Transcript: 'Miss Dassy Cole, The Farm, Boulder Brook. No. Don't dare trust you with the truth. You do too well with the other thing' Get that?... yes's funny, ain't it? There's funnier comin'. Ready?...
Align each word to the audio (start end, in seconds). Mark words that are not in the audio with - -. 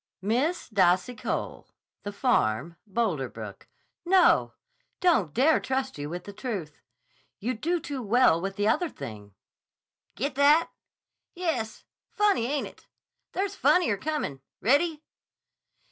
'Miss 0.19 0.67
Dassy 0.67 1.13
Cole, 1.15 1.69
The 2.01 2.11
Farm, 2.11 2.75
Boulder 2.87 3.29
Brook. 3.29 3.67
No. 4.03 4.53
Don't 4.99 5.31
dare 5.31 5.59
trust 5.59 5.99
you 5.99 6.09
with 6.09 6.23
the 6.23 6.33
truth. 6.33 6.81
You 7.37 7.53
do 7.53 7.79
too 7.79 8.01
well 8.01 8.41
with 8.41 8.55
the 8.55 8.67
other 8.67 8.89
thing' 8.89 9.35
Get 10.15 10.33
that?... 10.33 10.71
yes's 11.35 11.83
funny, 12.09 12.47
ain't 12.47 12.65
it? 12.65 12.87
There's 13.33 13.53
funnier 13.53 13.95
comin'. 13.97 14.41
Ready?... 14.59 15.03